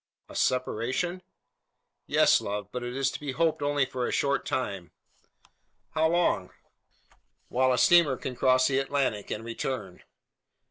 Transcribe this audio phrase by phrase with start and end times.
[0.29, 1.21] "A separation?"
[2.07, 4.89] "Yes, love; but it is to be hoped only for a short time."
[5.91, 6.49] "How long?"
[7.49, 10.01] "While a steamer can cross the Atlantic, and return."